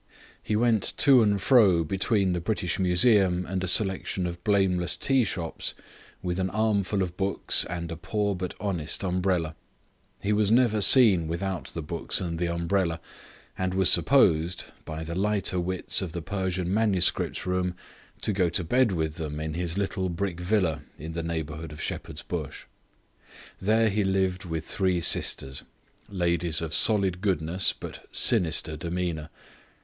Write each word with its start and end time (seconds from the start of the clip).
He 0.41 0.55
went 0.55 0.95
to 0.97 1.21
and 1.21 1.39
fro 1.39 1.83
between 1.83 2.33
the 2.33 2.41
British 2.41 2.79
Museum 2.79 3.45
and 3.45 3.63
a 3.63 3.67
selection 3.67 4.25
of 4.25 4.43
blameless 4.43 4.97
tea 4.97 5.23
shops, 5.23 5.75
with 6.23 6.39
an 6.39 6.49
armful 6.49 7.03
of 7.03 7.15
books 7.15 7.65
and 7.65 7.91
a 7.91 7.95
poor 7.95 8.33
but 8.33 8.55
honest 8.59 9.03
umbrella. 9.03 9.55
He 10.19 10.33
was 10.33 10.49
never 10.49 10.81
seen 10.81 11.27
without 11.27 11.65
the 11.65 11.83
books 11.83 12.19
and 12.19 12.39
the 12.39 12.47
umbrella, 12.51 12.99
and 13.55 13.75
was 13.75 13.91
supposed 13.91 14.63
(by 14.85 15.03
the 15.03 15.13
lighter 15.13 15.59
wits 15.59 16.01
of 16.01 16.13
the 16.13 16.21
Persian 16.23 16.73
MS. 16.73 17.11
room) 17.45 17.75
to 18.21 18.33
go 18.33 18.49
to 18.49 18.63
bed 18.63 18.91
with 18.93 19.17
them 19.17 19.39
in 19.39 19.53
his 19.53 19.77
little 19.77 20.09
brick 20.09 20.39
villa 20.41 20.81
in 20.97 21.11
the 21.11 21.21
neighbourhood 21.21 21.71
of 21.71 21.79
Shepherd's 21.79 22.23
Bush. 22.23 22.65
There 23.59 23.89
he 23.89 24.03
lived 24.03 24.45
with 24.45 24.65
three 24.65 24.99
sisters, 24.99 25.61
ladies 26.09 26.59
of 26.59 26.73
solid 26.73 27.21
goodness, 27.21 27.71
but 27.71 28.07
sinister 28.11 28.75
demeanour. 28.75 29.29